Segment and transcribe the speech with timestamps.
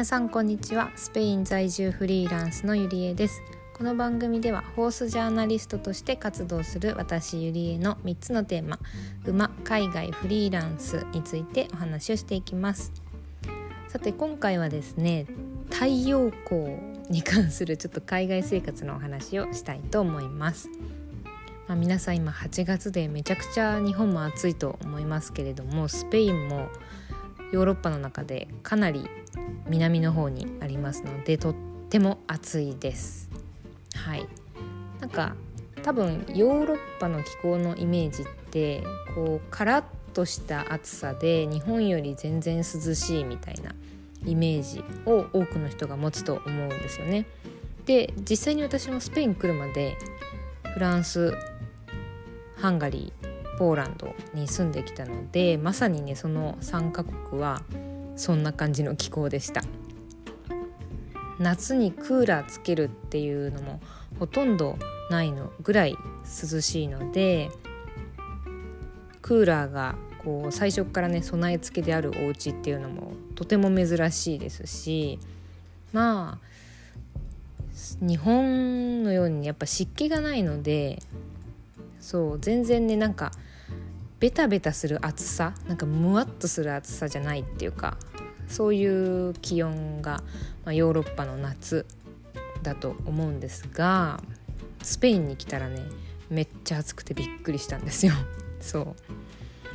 [0.00, 0.90] 皆さんこんにちは。
[0.96, 3.42] スペイン在住フリーランスのゆりえです。
[3.76, 8.78] この番組ではホースジャーナリストとして活動する私ゆりえの3つのテーマ
[9.26, 12.94] 馬海外フリーランスについてお話をしていきます。
[13.88, 15.26] さて今回はですね
[15.68, 16.78] 太陽光
[17.10, 20.70] に関する ちょっと海外生活のお話をしたいと思います。
[21.68, 26.70] まあ、皆さん今8月でめちゃくちゃ日本も暑いと思いますけれどもスペインも
[27.52, 29.08] ヨーロッパの中でかなり
[29.68, 31.54] 南の方にありますのでとっ
[31.88, 33.30] ても暑いです。
[33.94, 34.26] はい。
[35.00, 35.34] なんか
[35.82, 38.82] 多分ヨーロッパの気候のイメージって
[39.14, 43.74] こうカラッとした暑さで日本より全然涼しいみたいな
[44.24, 47.26] イメージを多くの人が持つと思うんですよね。
[47.86, 49.96] で実際に私もスペイン来るまで
[50.74, 51.32] フランス
[52.56, 53.19] ハンガリー
[53.60, 57.60] ポーランドに住んできたのでまさにねその3カ国は
[58.16, 59.62] そんな感じの気候でした。
[61.38, 63.80] 夏にクーラーつけるっていうのも
[64.18, 64.78] ほとんど
[65.10, 67.50] ないのぐらい涼しいので
[69.20, 75.18] クーラーがこう最初からね備え付けであるお家っていうのもとても珍しいですし
[75.92, 76.46] まあ
[78.00, 81.02] 日本のようにやっぱ湿気がないので
[82.00, 83.32] そう全然ねなんか
[84.20, 87.96] ベタベタする暑さなんかムワッとする暑さじゃないっていうか
[88.48, 88.84] そうい
[89.30, 90.22] う気温が、
[90.64, 91.86] まあ、ヨーロッパの夏
[92.62, 94.20] だと思うんですが
[94.82, 95.82] スペインに来たらね
[96.28, 98.12] めっちゃ暑くてびっくりしたんですよ。
[98.60, 98.94] そ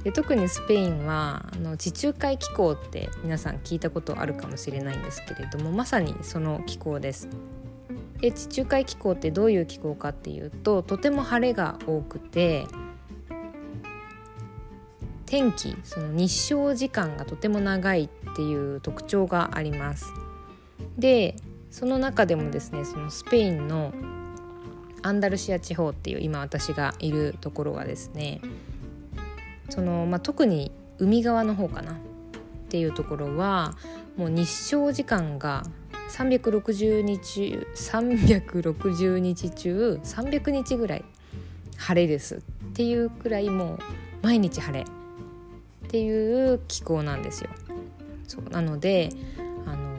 [0.00, 7.28] うで特にスペインはあの地中海気候って皆さん聞いたことあるかもしれないんですけれどもまさにその気候です。
[8.20, 12.66] で地中海気候ってどういう気候かっていうととても晴れが多くて
[15.30, 20.12] 天気その日照時間がとても長いっていう特徴があります。
[20.98, 21.36] で
[21.70, 23.92] その中でもですねそのスペインの
[25.02, 28.40] アンダルシア地方っていう今私がいるところがですね
[29.68, 31.96] その、まあ、特に海側の方かなっ
[32.68, 33.76] ていうところは
[34.16, 35.62] もう日照時間が
[36.10, 41.04] 360日360日中300日ぐらい
[41.76, 42.40] 晴れですっ
[42.74, 43.78] ていうくらいもう
[44.22, 44.84] 毎日晴れ
[45.90, 47.50] っていう気候なんですよ。
[48.28, 49.10] そうなので
[49.66, 49.98] あの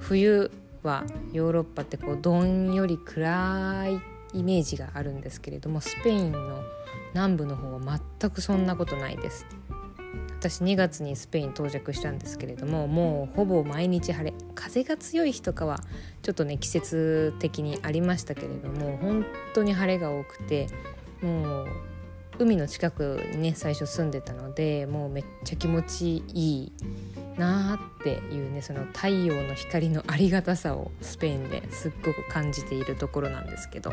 [0.00, 0.50] 冬
[0.82, 4.00] はヨーロッパってこうどんより暗い
[4.36, 6.64] イメージがあるんですけれどもスペインの
[7.14, 9.46] 南部の方は全くそんなことないです。
[10.40, 15.78] 私2月にスペイン到着したんですけれどももうほぼ毎日晴れ風が強い日とかは
[16.22, 20.66] ちょっとね季節的にありましたけれども本当に晴れが多くて
[21.22, 21.91] もう
[22.42, 26.72] 海の近くにね最初住んでたのでもうめっちゃ気持ちいい
[27.38, 33.92] なーっていうねその太陽の光のありがたさをスペインですっごく感じているところなんですけど。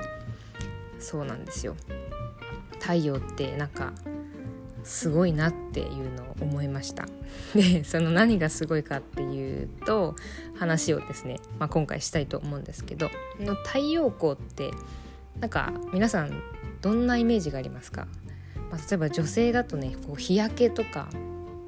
[1.00, 1.76] そうなんですよ。
[2.80, 3.94] 太陽ってなんか
[4.84, 7.08] すごいなっていうのを思いました。
[7.56, 10.16] でその何がすごいかっていうと
[10.56, 13.10] 話をですね、まあ、今回したいと思うんですけど
[13.40, 14.72] の太陽光って
[15.40, 16.42] なんか皆さん
[16.82, 18.08] どんなイメージがありますか、
[18.72, 21.10] まあ、例えば女性だとねこう日焼けとか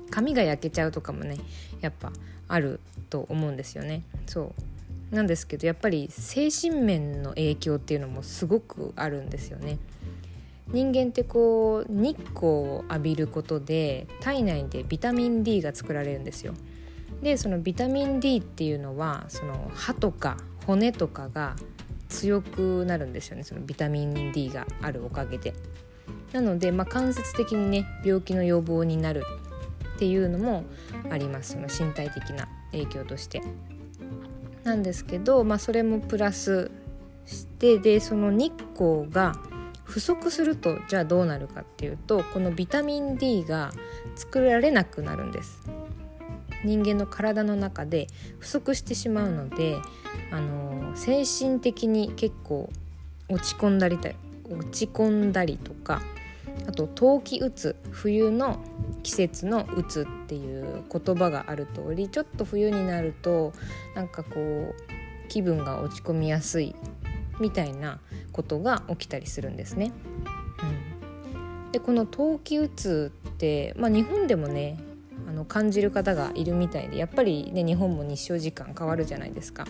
[0.10, 1.38] 髪が焼けちゃうとかもね
[1.82, 2.12] やっぱ
[2.48, 2.80] ある
[3.10, 4.54] と思うんですよねそ
[5.12, 9.78] うなんですけどやっぱり精神面の影響っていうのもすごくあるんですよね
[10.68, 16.54] 人間ってこう日光を浴びることで体内でビタミン D が作られるんですよ。
[17.22, 21.56] でそのビタミン D っていうのはその歯とか骨とかが
[22.08, 25.54] 強くなるんですよねそのビタミン D があるおかげで。
[26.34, 29.24] なので、まあ、間接的にね病気の予防になる
[29.96, 30.64] っていうのも
[31.10, 33.42] ありますその身体的な影響として。
[34.64, 36.70] なんですけど、まあ、それもプラス
[37.26, 39.36] してでその日光が
[39.84, 43.72] 不足するとじゃあどうなるかっていうとこのビタミン D が
[44.16, 45.62] 作られなくなるんです
[46.64, 48.08] 人間の体の中で
[48.40, 49.78] 不足してしまうので
[50.32, 52.70] あの精神的に結構
[53.30, 54.16] 落ち込んだり落
[54.70, 56.02] ち込んだりとか
[56.68, 58.60] あと冬季うつ冬の
[59.04, 63.54] 季節のうつっていう言葉がある通りちょっと冬になると
[63.96, 64.76] なんかこう
[65.28, 66.76] 気分が落ち込みやすい
[67.40, 68.00] みたいな
[68.32, 69.92] ことが起きたりするんですね。
[71.66, 74.78] うん、でこの冬季うつって、まあ、日本でもね
[75.28, 79.66] あの感じる方がいるみたいでやっぱりね日本も日照時間変わるじゃないですか。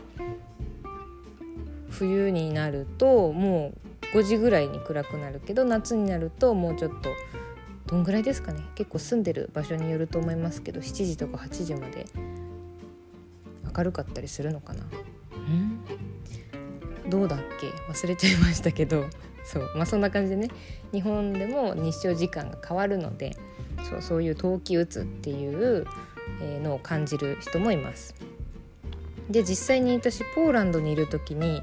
[1.89, 7.09] 冬になるともう5時ぐらいに暗くなるけど夏になるともうちょっと
[7.87, 8.61] どんぐらいですかね。
[8.75, 12.05] 結構住んでる場所によると思いますけど7時とか8時まで
[13.75, 14.83] 明るかったりするのかな。
[17.09, 17.67] どうだっけ？
[17.91, 19.05] 忘れちゃいましたけど。
[19.43, 19.69] そう。
[19.75, 20.49] まあそんな感じでね。
[20.93, 23.35] 日本でも日照時間が変わるので
[23.89, 25.85] そうそういう冬季うつっていう
[26.61, 28.13] のを感じる人もいます。
[29.29, 31.61] で実際に私ポーランドにいる時に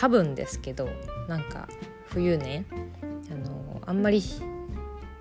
[0.00, 0.88] 多分ですけど
[1.26, 1.68] なんか
[2.06, 2.64] 冬ね
[3.30, 4.22] あのあんまり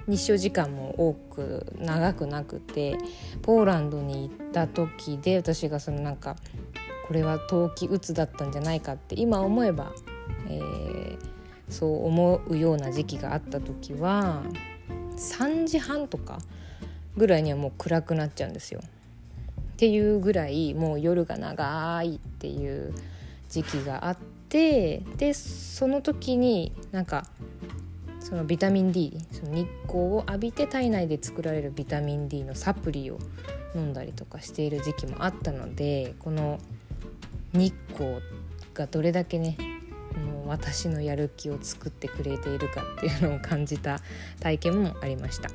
[0.07, 2.97] 日照時間も多く長くなくて
[3.41, 6.35] ポーランドに行った時で私がそのなんか
[7.07, 9.93] これは冬季うつだったんじゃないかって今思えば、
[10.47, 11.17] えー、
[11.69, 14.43] そう思うような時期があった時は
[15.17, 16.39] 3時半とか
[17.15, 18.81] ぐらいにはもう暗くなっちゃうんですよ。
[18.83, 22.93] っていうぐらいもう夜が長いっていう
[23.49, 24.17] 時期があっ
[24.49, 27.27] てでその時になんか
[28.19, 33.19] そのビタミン D その日光を浴びて体内で作られるビタミン D のサプリを
[33.75, 36.59] 飲んだりとかしている時期もあったのでこの
[37.53, 38.19] 日光
[38.73, 39.57] がどれだけね
[40.25, 43.99] もう私のやる気を作ってくれているかっていうのを感じた
[44.39, 45.49] 体験もありました。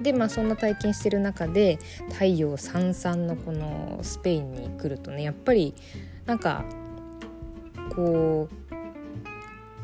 [0.00, 1.78] でまあそんな体験してる中で
[2.12, 5.74] 太陽さんさんのこのスペインに来るとねやっぱり
[6.26, 6.64] なんか
[7.94, 8.66] こう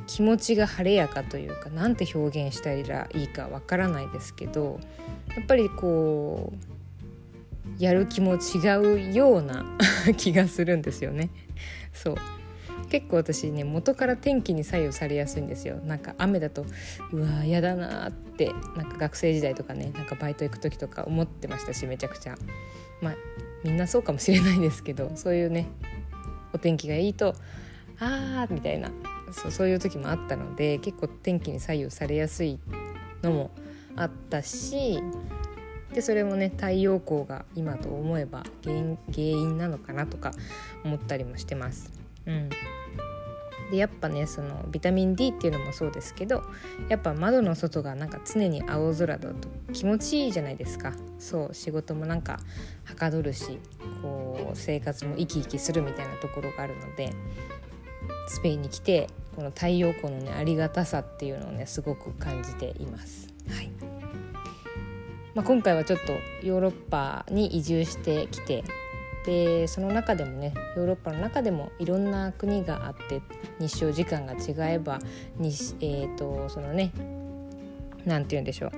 [0.06, 4.78] 気持ちが晴れやかというかなんて表現したらいいかわからないですけど
[5.34, 6.72] やっぱりこう
[7.82, 9.64] やる気も違うような
[10.18, 11.30] 気がするんですよね。
[11.92, 12.16] そう。
[12.90, 15.76] 結構私ね元から天気に左右されやすいんですよ。
[15.76, 16.66] なんか雨だと
[17.12, 22.36] うわ嫌だなってなんか学生時代とかねなんかバイト行く時とか思ってましたしめちゃくちゃ。
[23.00, 23.14] まあ
[23.64, 25.68] みんなそうかもしれないですけどそういうね
[26.52, 27.34] お天気がいいと
[27.98, 28.90] あーみたいな
[29.32, 32.58] そうそういう時もあったので結構天気に左右されやすい
[33.22, 33.50] のも
[33.96, 35.02] あったし
[35.94, 40.32] でそれもね太陽光が今と思えば原因原因なのかなとか
[40.84, 41.90] 思ったりもしてます。
[42.26, 42.48] うん、
[43.72, 46.42] でやっぱねそのビタミン D っていうのもそうですけど
[46.90, 52.38] やっぱ窓の外がなんか常に青空だと気持ちいいじゃないですかそう仕事もなんか
[52.84, 53.58] はかどるし
[54.02, 57.14] こう生活も生き生きするみたいなところがあるので
[58.28, 63.28] スペインに来てこの太陽光のねありがたさっていうのをねすごく感じています。
[63.48, 63.70] はい
[65.34, 66.12] まあ、今回はちょっと
[66.46, 68.64] ヨーロッパに移住してきて
[69.26, 73.22] でその中でもねヨーロッパの中でもいろんな国があって
[73.58, 74.98] 日照時間が違えば
[75.36, 75.48] に、
[75.80, 76.92] えーと、そのね
[78.04, 78.72] 何て言うんでしょう。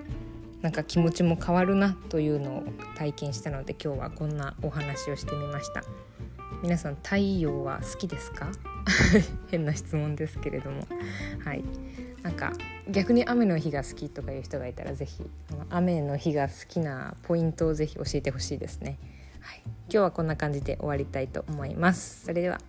[0.61, 2.63] なんか気持ちも変わるなというのを
[2.97, 5.83] 体験したので今日はこんなお話をしてみました。
[6.63, 8.51] 皆さん太陽は好きですか？
[9.51, 10.87] 変な質問ですけれども。
[11.45, 11.63] はい。
[12.23, 12.55] なんか
[12.89, 15.25] 逆に雨の日が好きとかいう人がいたら是非
[15.69, 18.97] 雨の日が好きなポイントを是非教えてほしいですね。
[19.45, 22.25] はい、今日はこんな感じで終わりたいと思います。
[22.25, 22.61] それでは